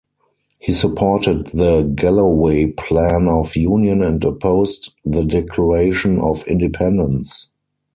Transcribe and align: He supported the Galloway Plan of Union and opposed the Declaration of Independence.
He 0.59 0.71
supported 0.73 1.51
the 1.53 1.83
Galloway 1.83 2.65
Plan 2.71 3.27
of 3.27 3.55
Union 3.55 4.01
and 4.01 4.23
opposed 4.23 4.93
the 5.05 5.23
Declaration 5.23 6.17
of 6.17 6.43
Independence. 6.47 7.49